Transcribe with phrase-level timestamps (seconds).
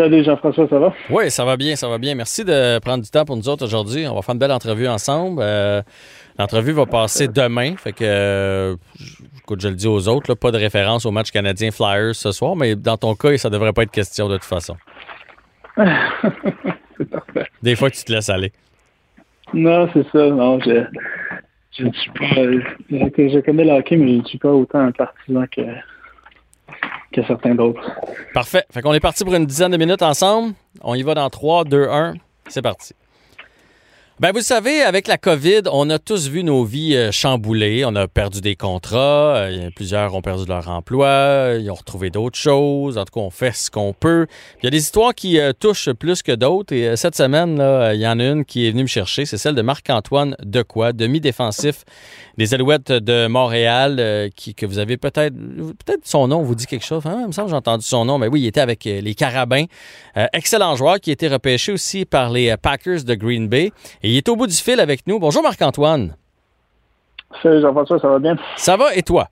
[0.00, 0.94] Salut Jean-François, ça va?
[1.10, 2.14] Oui, ça va bien, ça va bien.
[2.14, 4.08] Merci de prendre du temps pour nous autres aujourd'hui.
[4.08, 5.42] On va faire une belle entrevue ensemble.
[5.42, 5.82] Euh,
[6.38, 7.76] l'entrevue va passer demain.
[7.76, 8.76] Fait que, euh,
[9.40, 12.56] écoute, je le dis aux autres, pas de référence au match canadien Flyers ce soir,
[12.56, 14.74] mais dans ton cas, ça devrait pas être question de toute façon.
[15.76, 17.46] c'est parfait.
[17.62, 18.52] Des fois, tu te laisses aller.
[19.52, 20.30] Non, c'est ça.
[20.30, 20.82] Non, je,
[21.78, 22.24] je ne suis pas.
[22.90, 25.60] Je, connais le hockey, mais je ne suis pas autant un partisan que,
[27.12, 27.82] que certains d'autres.
[28.34, 28.64] Parfait.
[28.70, 30.54] Fait qu'on est parti pour une dizaine de minutes ensemble.
[30.82, 32.14] On y va dans 3, 2, 1.
[32.48, 32.94] C'est parti.
[34.20, 37.86] Ben, vous savez, avec la COVID, on a tous vu nos vies euh, chamboulées.
[37.86, 39.36] On a perdu des contrats.
[39.36, 41.54] Euh, plusieurs ont perdu leur emploi.
[41.58, 42.98] Ils ont retrouvé d'autres choses.
[42.98, 44.26] En tout cas, on fait ce qu'on peut.
[44.60, 46.74] Il y a des histoires qui euh, touchent plus que d'autres.
[46.74, 47.52] Et cette semaine,
[47.94, 49.24] il y en a une qui est venue me chercher.
[49.24, 51.86] C'est celle de Marc-Antoine Decoy, demi-défensif
[52.36, 55.34] des Alouettes de Montréal, qui, que vous avez peut-être...
[55.34, 57.06] Peut-être son nom vous dit quelque chose.
[57.06, 57.20] Hein?
[57.22, 58.18] Il me semble j'ai entendu son nom.
[58.18, 59.64] Mais oui, il était avec les Carabins.
[60.34, 63.72] excellent joueur qui a été repêché aussi par les Packers de Green Bay.
[64.10, 65.18] Il est au bout du fil avec nous.
[65.18, 66.16] Bonjour Marc-Antoine.
[67.42, 68.36] Salut Jean-François, ça va bien?
[68.56, 69.28] Ça va et toi?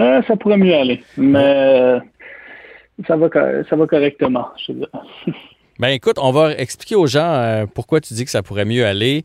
[0.00, 2.00] Euh, ça pourrait mieux aller, mais euh,
[3.06, 3.28] ça, va,
[3.68, 4.72] ça va correctement, je
[5.78, 8.84] Ben écoute, on va expliquer aux gens euh, pourquoi tu dis que ça pourrait mieux
[8.86, 9.24] aller.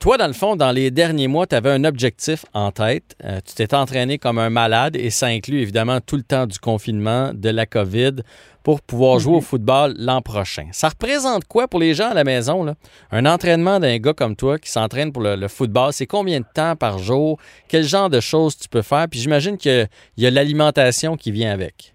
[0.00, 3.16] toi, dans le fond, dans les derniers mois, tu avais un objectif en tête.
[3.46, 7.32] tu t'es entraîné comme un malade et ça inclut évidemment tout le temps du confinement,
[7.34, 8.22] de la COVID
[8.62, 9.42] pour pouvoir jouer au mhm.
[9.42, 10.68] football l'an prochain.
[10.72, 12.64] Ça représente quoi pour les gens à la maison?
[12.64, 12.74] Là?
[13.10, 16.76] Un entraînement d'un gars comme toi qui s'entraîne pour le, football, c'est combien de temps
[16.76, 17.38] par jour?
[17.68, 19.06] Quel genre de choses tu peux faire?
[19.10, 21.94] Puis j'imagine qu'il y a l'alimentation qui vient avec.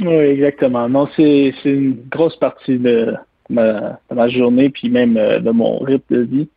[0.00, 0.88] Oui, exactement.
[0.88, 3.14] Non, c'est une grosse partie de
[3.50, 6.48] ma, journée, puis même euh, de mon rythme de vie.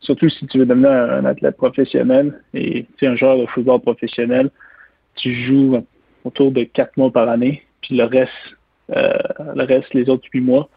[0.00, 3.80] Surtout si tu veux devenir un, athlète professionnel et tu es un joueur de football
[3.80, 4.50] professionnel,
[5.16, 5.84] tu joues
[6.24, 8.32] autour de quatre mois par année puis le reste,
[8.90, 9.12] euh,
[9.54, 10.68] le reste, les autres huit mois,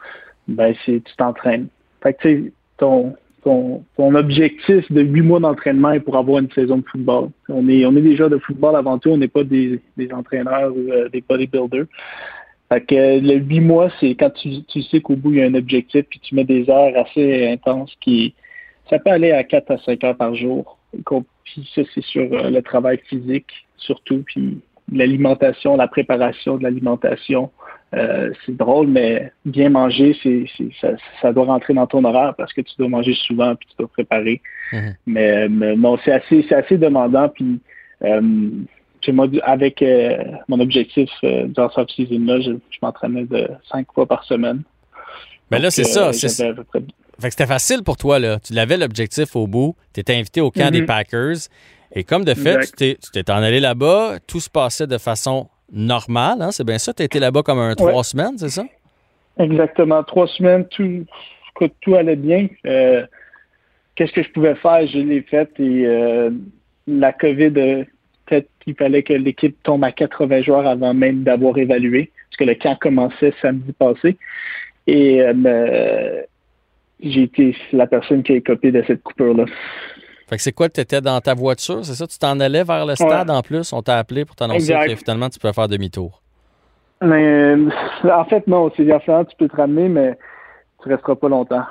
[0.47, 1.67] ben c'est tu t'entraînes.
[2.01, 3.83] Fait que tu sais, ton, ton,
[4.15, 7.29] objectif de huit mois d'entraînement est pour avoir une saison de football.
[7.49, 9.79] On est, on est des de football avant tout, on n'est pas des,
[10.11, 11.85] entraîneurs ou euh, des bodybuilders.
[12.87, 15.53] Que le huit mois, c'est quand tu, tu sais qu'au bout, il y a un
[15.53, 18.33] objectif, puis tu mets des heures assez intenses qui.
[18.89, 20.79] Ça peut aller à 4 à 5 heures par jour.
[21.43, 24.59] Puis ça, c'est sur euh, le travail physique, surtout, puis
[24.91, 27.51] l'alimentation, la préparation de l'alimentation.
[27.93, 30.45] Euh, c'est drôle, mais bien manger, c'est,
[31.21, 33.87] ça, doit rentrer dans ton horaire parce que tu dois manger souvent puis tu dois
[33.87, 34.41] préparer.
[34.71, 34.95] Mhm.
[35.05, 37.29] mais, non, c'est assez, c'est assez demandant.
[37.29, 37.59] Puis
[38.03, 38.21] euh,
[39.09, 40.17] moi, avec euh,
[40.47, 42.51] mon objectif dans cette season-là, je,
[42.81, 44.63] m'entraînais de cinq fois par semaine.
[45.51, 46.13] Mais ben là, c'est ça.
[46.13, 46.29] C'est...
[46.29, 48.39] Fait que c'était facile pour toi, là.
[48.39, 49.75] Tu l'avais l'objectif au bout.
[49.93, 50.87] Tu étais invité au camp des mhm.
[50.87, 51.35] Packers.
[51.95, 56.41] Et comme de fait, tu t'es en allé là-bas, tout se passait de façon normale,
[56.41, 56.51] hein?
[56.51, 56.93] c'est bien ça?
[56.93, 58.63] Tu étais là-bas comme un trois semaines, c'est ça?
[59.39, 61.05] Exactement, trois semaines, tout,
[61.81, 62.47] tout allait bien.
[62.65, 63.05] Euh,
[63.95, 64.85] qu'est-ce que je pouvais faire?
[64.87, 66.29] Je l'ai fait et euh,
[66.87, 67.83] la COVID, euh,
[68.25, 72.43] peut-être qu'il fallait que l'équipe tombe à 80 joueurs avant même d'avoir évalué, parce que
[72.43, 74.17] le camp commençait samedi passé.
[74.85, 75.21] Et
[77.01, 79.45] j'ai été la personne qui a écopé de cette coupure-là.
[80.33, 82.07] Fait que c'est quoi, tu étais dans ta voiture, c'est ça?
[82.07, 83.71] Tu t'en allais vers le stade en plus?
[83.71, 86.23] On t'a appelé pour t'annoncer que finalement tu peux faire demi-tour.
[87.03, 87.69] Mais, euh,
[88.11, 88.71] en fait, non.
[88.75, 90.17] C'est différent, tu peux te ramener, mais
[90.81, 91.65] tu resteras pas longtemps.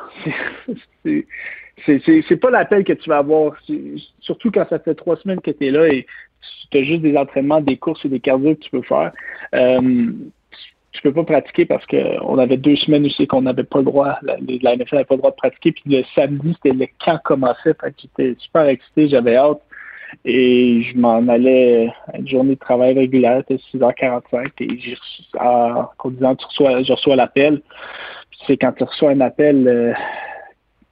[1.04, 3.56] c'est pas l'appel que tu vas avoir.
[4.20, 6.06] Surtout quand ça fait trois semaines que tu es là et
[6.70, 9.10] tu as juste des entraînements, des courses et des cardio que tu peux faire.
[9.56, 10.12] Euh,
[10.92, 14.18] tu peux pas pratiquer parce qu'on avait deux semaines aussi qu'on n'avait pas le droit,
[14.22, 15.72] la, la NFL n'avait pas le droit de pratiquer.
[15.72, 17.74] Puis le samedi, c'était le camp commençait.
[17.98, 19.62] J'étais super excité, j'avais hâte.
[20.24, 24.50] Et je m'en allais à une journée de travail régulière, c'était 6h45.
[24.60, 27.62] Et j'ai reçu, en, disant, tu reçois, je reçois l'appel.
[28.46, 29.92] c'est quand tu reçois un appel, euh,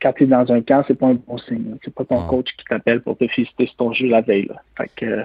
[0.01, 1.77] quand tu es dans un camp, c'est pas un bon signe.
[1.85, 4.47] C'est pas ton coach qui t'appelle pour te féliciter sur ton jeu la veille.
[4.47, 4.63] Là.
[4.79, 5.25] Fait que,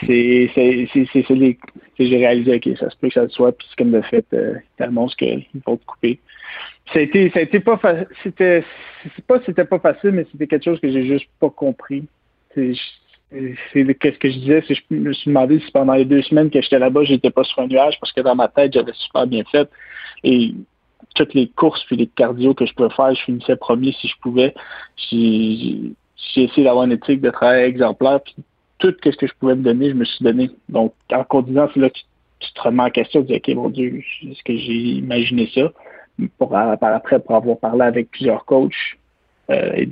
[0.00, 1.58] c'est c'est c'est
[1.98, 4.24] j'ai réalisé ok ça se peut que ça le soit puis c'est comme de fait
[4.32, 6.18] euh, ils t'annoncent qu'ils vont te couper.
[6.92, 7.78] Ça a été ça a été pas
[8.22, 8.64] c'était
[9.14, 12.04] c'est pas c'était pas facile mais c'était quelque chose que j'ai juste pas compris.
[12.54, 12.74] C'est
[13.30, 16.60] qu'est-ce que je disais c'est je me suis demandé si pendant les deux semaines que
[16.60, 19.44] j'étais là-bas j'étais pas sur un nuage parce que dans ma tête j'avais super bien
[19.44, 19.68] fait.
[20.24, 20.54] Et
[21.14, 24.16] toutes les courses puis les cardio que je pouvais faire je finissais premier si je
[24.20, 24.54] pouvais.
[25.10, 25.94] J'ai
[26.36, 28.34] essayé d'avoir une éthique de travail exemplaire puis
[28.82, 30.50] tout ce que je pouvais me donner, je me suis donné.
[30.68, 31.98] Donc, en continuant, c'est là que
[32.40, 35.72] tu, te remets en question, tu dis, OK, mon Dieu, est-ce que j'ai imaginé ça?
[36.38, 38.74] Par après, pour avoir parlé avec plusieurs coachs
[39.50, 39.86] euh, et,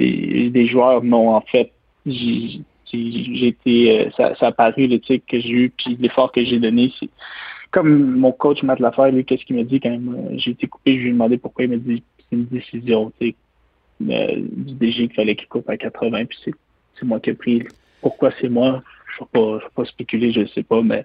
[0.51, 1.73] des, joueurs, non, en fait,
[2.05, 6.93] j'ai été, euh, ça, a paru l'éthique que j'ai eu, puis l'effort que j'ai donné,
[7.71, 9.99] comme mon coach Matt Lafayette, lui, qu'est-ce qu'il m'a dit quand
[10.37, 13.35] j'ai été coupé, je lui ai demandé pourquoi il m'a dit c'est une décision du
[14.01, 17.63] DG qu'il fallait qu'il coupe à 80, puis c'est moi qui ai pris.
[18.01, 18.83] Pourquoi c'est moi?
[19.19, 21.05] Je ne vais, pas spéculer, je ne sais pas, mais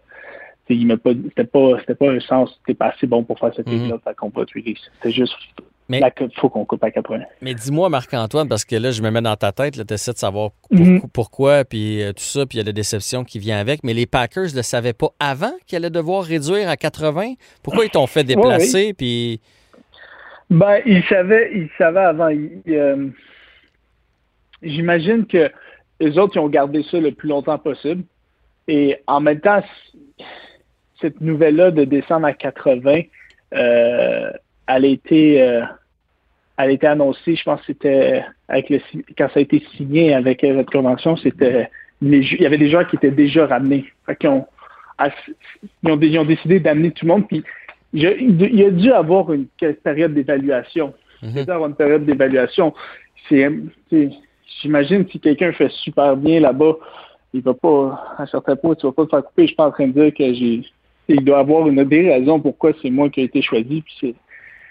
[0.69, 3.69] il pas c'était pas c'était pas un sens c'était pas assez bon pour faire cette
[3.69, 5.35] ligue là mm qu'on pas c'était juste
[5.87, 7.19] mais, il faut qu'on coupe à 80.
[7.41, 10.17] Mais dis-moi, Marc-Antoine, parce que là, je me mets dans ta tête, tu essaies de
[10.17, 11.01] savoir mhm.
[11.13, 13.83] pourquoi, puis euh, tout ça, puis il y a la déception qui vient avec.
[13.83, 17.33] Mais les Packers ne le savaient pas avant qu'ils allaient devoir réduire à 80?
[17.61, 18.93] Pourquoi ils t'ont fait déplacer?
[18.93, 19.39] Puis...
[20.49, 22.31] Ben, ils savaient, ils savaient avant.
[22.67, 23.07] Euh,
[24.63, 25.51] j'imagine que
[25.99, 28.03] les autres, ils ont gardé ça le plus longtemps possible.
[28.67, 29.63] Et en même temps,
[31.01, 33.01] cette nouvelle-là de descendre à 80,
[33.53, 34.31] euh,
[34.67, 35.61] elle a été, euh,
[36.57, 38.79] elle a été annoncée, je pense que c'était avec le,
[39.17, 41.69] quand ça a été signé avec la convention, c'était
[42.01, 43.85] il y avait des joueurs qui étaient déjà ramenés.
[44.07, 44.45] ils, ont,
[45.83, 47.27] ils, ont, décidé d'amener tout le monde.
[47.27, 47.43] Puis
[47.93, 49.47] il y a dû avoir une
[49.83, 50.93] période d'évaluation.
[51.23, 52.73] Il y a dû avoir une période d'évaluation.
[54.61, 56.73] J'imagine si quelqu'un fait super bien là-bas,
[57.33, 59.43] il va pas, à certains points, tu vas pas te faire couper.
[59.43, 60.61] Je suis pas en train de dire que j'ai.
[61.07, 63.81] Il doit avoir une des raisons pourquoi c'est moi qui ai été choisi.
[63.81, 64.15] Puis c'est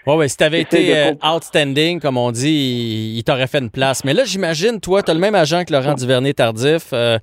[0.07, 3.71] oui, ouais, si tu avais été euh, outstanding, comme on dit, il, t'aurait fait une
[3.71, 4.03] place.
[4.03, 6.89] Mais là, j'imagine, toi, tu as le même agent que Laurent Duvernay-Tardif.
[6.93, 7.17] Euh,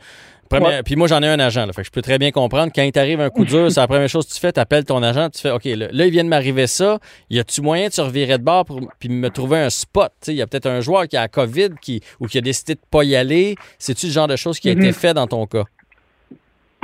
[0.85, 1.67] puis moi, j'en ai un agent.
[1.67, 2.73] Là, fait que je peux très bien comprendre.
[2.75, 4.53] Quand il t'arrive un coup dur, c'est la première chose que tu fais.
[4.53, 5.31] Tu appelles ton agent.
[5.31, 6.99] Tu fais OK, là, il vient de m'arriver ça.
[7.31, 10.13] Y a-tu moyen de se revirer de bord pour puis me trouver un spot?
[10.29, 12.75] Il y a peut-être un joueur qui a la COVID qui, ou qui a décidé
[12.75, 13.57] de pas y aller.
[13.79, 14.93] C'est-tu le genre de choses qui a été mm-hmm.
[14.93, 15.65] fait dans ton cas?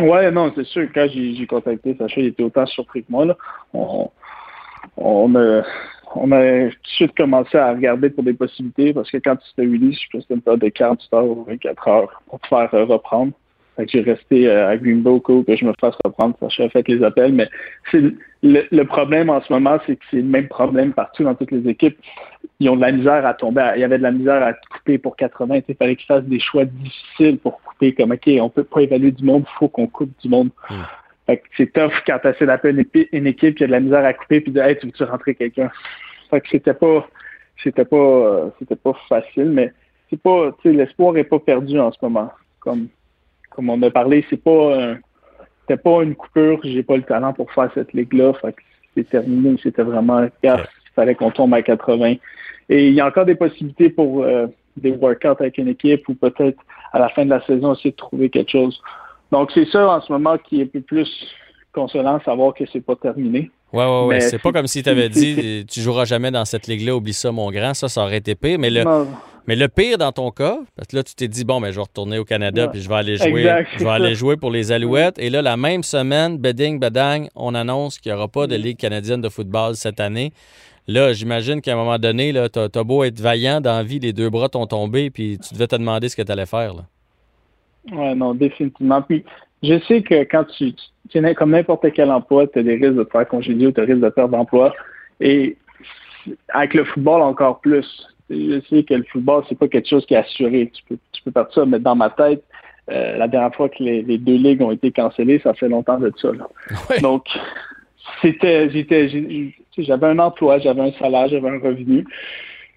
[0.00, 0.88] Ouais, non, c'est sûr.
[0.94, 3.24] Quand j'ai contacté Sacha, il était autant surpris que moi.
[3.24, 3.36] Là.
[3.74, 4.10] On,
[4.96, 5.62] on a,
[6.14, 9.52] on a tout de suite commencé à regarder pour des possibilités parce que quand tu
[9.54, 12.40] te réunis, je pense que c'était une période de 48 heures ou 24 heures pour
[12.40, 12.70] te faire
[13.78, 13.88] euh, reprendre.
[13.90, 16.36] j'ai resté euh, à Greenbow que je me fasse reprendre.
[16.40, 17.48] Ça, j'ai fait les appels, mais
[17.90, 18.02] c'est
[18.42, 21.68] le, problème en ce moment, c'est que c'est le même problème partout dans toutes les
[21.68, 21.98] équipes.
[22.60, 23.72] Ils ont de la misère à tomber.
[23.76, 25.60] il y avait de la misère à couper pour 80.
[25.68, 27.94] Il fallait qu'ils fassent des choix difficiles pour couper.
[27.94, 30.50] Comme OK, on peut pas évaluer du monde, il faut qu'on coupe du monde.
[30.68, 30.82] Hmm
[31.56, 34.40] c'est tough quand tu essaies d'appeler une, équipe qui a de la misère à couper
[34.40, 35.70] puis de Hey, tu veux-tu rentrer quelqu'un?
[36.30, 37.06] Fait que c'était pas
[37.62, 39.72] c'était pas euh, c'était pas facile, mais
[40.08, 42.30] c'est pas l'espoir est pas perdu en ce moment.
[42.60, 42.88] Comme
[43.50, 44.96] comme on a parlé, c'est pas
[45.68, 48.32] c'était pas une coupure, j'ai pas le talent pour faire cette ligue-là.
[48.40, 48.62] Fait que
[48.96, 50.56] c'est terminé, c'était vraiment il
[50.94, 52.14] fallait qu'on tombe à 80.
[52.70, 54.46] Et il y a encore des possibilités pour euh,
[54.76, 56.58] des workouts avec une équipe ou peut-être
[56.92, 58.80] à la fin de la saison essayer de trouver quelque chose.
[59.30, 61.08] Donc, c'est ça en ce moment qui est un peu plus
[61.72, 63.50] consolant, savoir que c'est pas terminé.
[63.72, 64.22] Oui, oui, oui.
[64.22, 67.30] C'est pas comme si tu avais dit tu joueras jamais dans cette ligue-là, oublie ça,
[67.30, 67.74] mon grand.
[67.74, 68.58] Ça, ça aurait été pire.
[68.58, 68.84] Mais le,
[69.48, 71.76] mais le pire dans ton cas, parce que là, tu t'es dit, bon, mais je
[71.76, 73.64] vais retourner au Canada puis je vais aller jouer.
[73.78, 75.18] je vais aller jouer pour les Alouettes.
[75.18, 78.76] Et là, la même semaine, beding, bedang, on annonce qu'il n'y aura pas de Ligue
[78.76, 80.32] canadienne de football cette année.
[80.86, 84.12] Là, j'imagine qu'à un moment donné, tu as, beau être vaillant dans la vie, les
[84.12, 86.74] deux bras t'ont tombé, puis tu devais te demander ce que tu allais faire.
[86.74, 86.82] Là.
[87.90, 89.00] Oui, non, définitivement.
[89.00, 89.24] Puis,
[89.62, 90.74] je sais que quand tu,
[91.08, 93.72] tu es comme n'importe quel emploi, tu as des risques de te faire congédier ou
[93.72, 94.74] tu as des risques de perdre d'emploi.
[95.22, 95.56] Et
[96.50, 98.06] avec le football, encore plus.
[98.30, 100.70] Je sais que le football, c'est pas quelque chose qui est assuré.
[100.72, 102.42] Tu peux, tu peux partir ça, mais dans ma tête,
[102.90, 106.12] euh, la dernière fois que les, deux ligues ont été cancellées, ça fait longtemps de
[106.16, 106.30] ça.
[107.02, 107.26] Donc,
[108.22, 109.08] c'était, j'étais,
[109.76, 112.04] j'avais un emploi, j'avais un salaire, j'avais un revenu.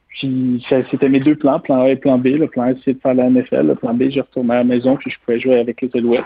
[0.10, 2.28] Puis c'était mes deux plans, plan A et plan B.
[2.28, 3.68] Le plan A, c'est de faire la NFL.
[3.68, 6.26] Le plan B, je retournais à la maison, puis je pouvais jouer avec les Alouettes.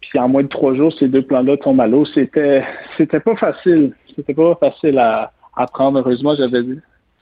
[0.00, 2.04] Puis en moins de trois jours, ces deux plans-là tombent à l'eau.
[2.04, 2.62] C'était
[2.98, 3.94] c'était pas facile.
[4.14, 5.98] C'était pas facile à, apprendre.
[5.98, 6.62] Heureusement, j'avais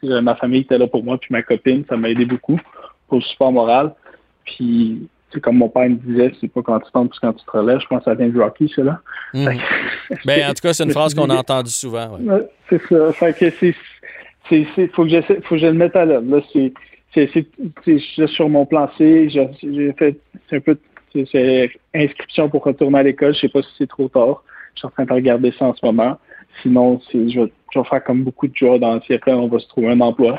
[0.03, 2.59] Ma famille était là pour moi, puis ma copine, ça m'a aidé beaucoup
[3.09, 3.95] pour le support moral.
[4.45, 7.45] Puis c'est comme mon père me disait, c'est pas quand tu tombes, c'est quand tu
[7.45, 7.81] te relèves.
[7.81, 9.01] Je pense que ça vient du Rocky, ça là.
[9.33, 9.47] Hmm.
[10.25, 12.17] ben, en tout cas, c'est une phrase qu'on a entendue souvent.
[12.19, 12.49] Ouais.
[12.69, 13.13] c'est ça.
[13.13, 13.75] Fait que c'est
[14.49, 16.37] c'est, faut que j'essaie, faut que je le mette à l'œuvre.
[16.37, 16.43] Là,
[17.15, 19.29] c'est, sur mon plan C.
[19.29, 20.17] J'ai, fait,
[20.49, 20.77] c'est un peu,
[21.13, 23.35] c'est, inscription pour retourner à l'école.
[23.35, 24.43] Je sais pas si c'est trop tard.
[24.75, 26.19] Je suis en train de regarder ça en ce moment.
[26.63, 29.59] Sinon, je, vais, je vais faire comme beaucoup de joueurs dans le siècle, on va
[29.59, 30.39] se trouver un emploi.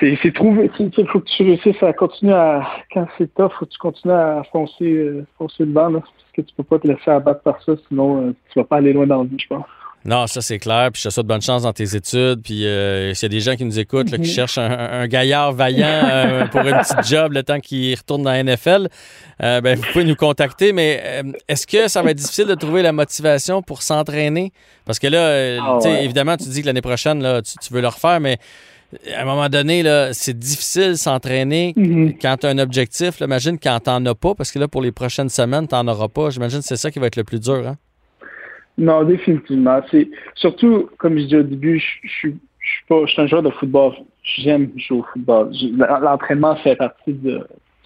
[0.00, 3.70] C'est, trouver, il faut que tu réussisses à continuer à, quand c'est tough, faut que
[3.70, 7.10] tu continues à foncer, euh, foncer vent, là, parce que tu peux pas te laisser
[7.10, 9.66] abattre par ça, sinon, euh, tu vas pas aller loin dans le vie, je pense.
[10.04, 10.90] Non, ça c'est clair.
[10.92, 12.42] Puis je te souhaite bonne chance dans tes études.
[12.42, 14.24] Puis euh, s'il y a des gens qui nous écoutent, qui mhm.
[14.24, 18.42] cherchent un, gaillard vaillant euh, pour une petite job le temps qu'il retourne dans la
[18.42, 18.88] NFL,
[19.42, 20.72] euh, ben, vous pouvez nous contacter.
[20.72, 24.52] Mais est-ce que ça va être difficile de trouver la motivation pour s'entraîner?
[24.84, 28.18] Parce que là, ah évidemment, tu dis que l'année prochaine, là, tu, veux le refaire,
[28.18, 28.38] mais
[29.16, 32.14] à un moment donné, là, c'est difficile s'entraîner mhm.
[32.20, 33.20] quand tu as un objectif.
[33.20, 35.86] imagine quand tu n'en as pas, parce que là, pour les prochaines semaines, tu n'en
[35.86, 36.30] auras pas.
[36.30, 37.66] J'imagine que c'est ça qui va être le plus dur.
[37.66, 37.76] Hein?
[38.78, 39.80] Non, définitivement.
[39.90, 42.36] C'est surtout, comme je disais au début, je, suis
[42.88, 43.94] pas, je suis un joueur de football.
[44.22, 45.52] J'aime jouer au football.
[46.02, 47.38] L'entraînement fait partie du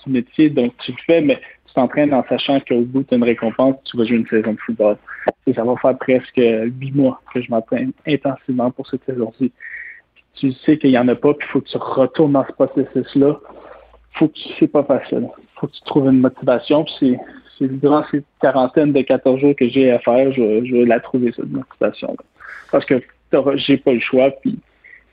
[0.07, 3.77] métier, donc tu le fais, mais tu t'entraînes en sachant qu'au bout, tu une récompense,
[3.85, 4.97] tu vas jouer une saison de football.
[5.47, 9.53] Et ça va faire presque huit mois que je m'entraîne intensivement pour cette saison-ci.
[10.35, 12.53] Tu sais qu'il n'y en a pas, puis il faut que tu retournes dans ce
[12.53, 13.41] processus-là.
[14.13, 15.29] Faut que c'est pas facile.
[15.57, 17.17] faut que tu trouves une motivation, puis
[17.61, 21.51] durant ces quarantaines de 14 jours que j'ai à faire, je, vais la trouver, cette
[21.51, 22.25] motivation-là.
[22.71, 23.03] Parce que
[23.57, 24.59] j'ai pas le choix, puis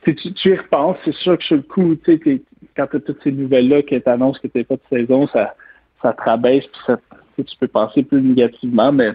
[0.03, 2.41] tu, tu y repenses, c'est sûr que sur le coup, tu sais,
[2.75, 5.55] quand tu as toutes ces nouvelles-là qui t'annoncent que tu n'es pas de saison, ça,
[6.01, 6.99] ça te rabaisse, puis ça,
[7.37, 9.13] tu peux penser plus négativement, mais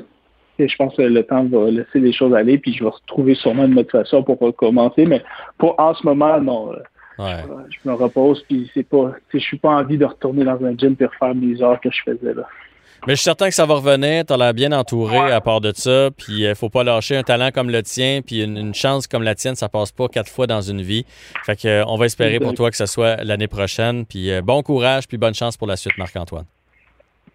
[0.58, 3.64] je pense que le temps va laisser les choses aller, puis je vais retrouver sûrement
[3.64, 5.22] une motivation pour recommencer, mais
[5.58, 6.72] pour en ce moment, non.
[7.18, 10.94] Je, me repose, puis c'est pas, je suis pas envie de retourner dans un gym
[10.94, 12.46] pour refaire mes heures que je faisais là.
[13.06, 14.24] Mais je suis certain que ça va revenir.
[14.24, 16.10] Tu l'air bien entouré à part de ça.
[16.16, 18.20] Puis il euh, faut pas lâcher un talent comme le tien.
[18.24, 21.04] Puis une, chance comme la tienne, ça passe pas quatre fois dans une vie.
[21.44, 24.04] Fait que, euh, on va espérer pour toi que ce soit l'année prochaine.
[24.04, 26.44] Puis euh, bon courage, puis bonne chance pour la suite, Marc-Antoine.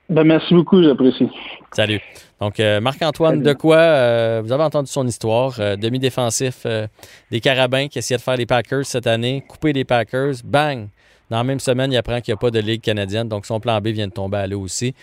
[0.10, 1.30] Ben, merci beaucoup, j'apprécie.
[1.72, 2.02] Salut.
[2.42, 6.68] Donc, Marc-Antoine de quoi vous avez entendu son histoire, demi-défensif
[7.32, 10.90] des Carabins qui essayait de faire les Packers cette année, couper les Packers, bang!
[11.30, 13.60] Dans la même semaine, il apprend qu'il n'y a pas de Ligue canadienne, donc son
[13.60, 14.94] plan B vient de tomber à l'eau aussi.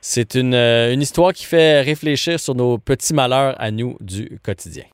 [0.00, 4.84] C'est une, une histoire qui fait réfléchir sur nos petits malheurs à nous du quotidien.